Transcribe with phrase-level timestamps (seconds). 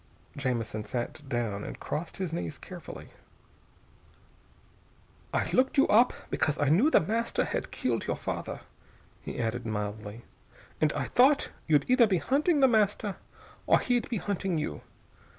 [0.35, 3.09] Jamison sat down and crossed his knees carefully.
[5.31, 8.61] "I looked you up because I knew The Master had killed your father,"
[9.21, 10.23] he added mildly,
[10.81, 13.17] "and I thought you'd either be hunting The Master
[13.67, 14.81] or he'd be hunting you.